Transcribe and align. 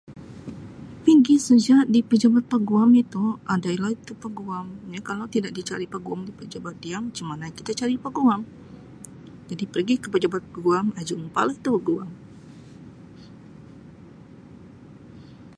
Pigi 1.03 1.37
saja 1.47 1.77
di 1.93 1.99
pejabat 2.09 2.43
peguam 2.51 2.89
itu 3.03 3.25
adalah 3.55 3.89
itu 3.97 4.13
peguam 4.23 4.67
kalau 5.09 5.25
tidak 5.33 5.51
dicari 5.57 5.85
peguam 5.93 6.19
di 6.27 6.31
pejabat 6.37 6.75
dia 6.83 6.97
macam 7.05 7.25
mana 7.31 7.45
kita 7.57 7.71
cari 7.79 7.95
peguam 8.05 8.41
jadi 9.49 9.65
pergi 9.73 9.95
ke 10.01 10.07
pejabat 10.13 10.41
peguam 10.53 10.85
jumpa 11.09 11.41
la 11.47 11.53
tu 11.65 11.73
peguam. 11.83 12.09